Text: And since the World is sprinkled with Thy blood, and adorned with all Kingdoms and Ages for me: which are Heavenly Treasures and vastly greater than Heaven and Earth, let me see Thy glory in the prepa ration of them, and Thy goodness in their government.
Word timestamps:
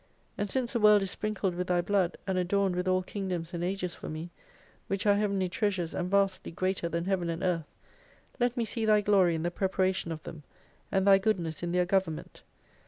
And 0.35 0.49
since 0.49 0.73
the 0.73 0.79
World 0.79 1.03
is 1.03 1.11
sprinkled 1.11 1.53
with 1.53 1.67
Thy 1.67 1.79
blood, 1.79 2.17
and 2.25 2.35
adorned 2.35 2.75
with 2.75 2.87
all 2.87 3.03
Kingdoms 3.03 3.53
and 3.53 3.63
Ages 3.63 3.93
for 3.93 4.09
me: 4.09 4.31
which 4.87 5.05
are 5.05 5.13
Heavenly 5.13 5.47
Treasures 5.47 5.93
and 5.93 6.09
vastly 6.09 6.51
greater 6.51 6.89
than 6.89 7.05
Heaven 7.05 7.29
and 7.29 7.43
Earth, 7.43 7.67
let 8.39 8.57
me 8.57 8.65
see 8.65 8.83
Thy 8.83 9.01
glory 9.01 9.35
in 9.35 9.43
the 9.43 9.51
prepa 9.51 9.77
ration 9.77 10.11
of 10.11 10.23
them, 10.23 10.41
and 10.91 11.05
Thy 11.05 11.19
goodness 11.19 11.61
in 11.61 11.71
their 11.71 11.85
government. 11.85 12.41